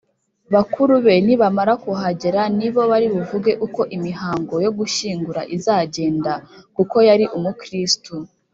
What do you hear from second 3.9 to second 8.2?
imihango yo gushyingura izagenda kuko yari umukristu